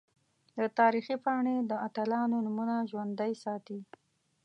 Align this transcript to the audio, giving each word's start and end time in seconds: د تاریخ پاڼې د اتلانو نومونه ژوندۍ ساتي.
د 0.59 0.61
تاریخ 0.79 1.07
پاڼې 1.25 1.55
د 1.69 1.71
اتلانو 1.87 2.37
نومونه 2.45 2.75
ژوندۍ 2.89 3.33
ساتي. 3.43 3.79